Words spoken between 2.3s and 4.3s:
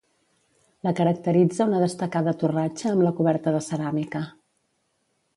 torratxa amb la coberta de ceràmica.